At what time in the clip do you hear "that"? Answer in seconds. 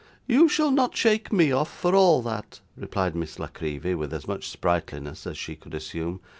2.23-2.59